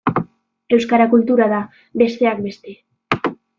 [0.77, 1.61] Euskara kultura da,
[2.05, 2.77] besteak beste.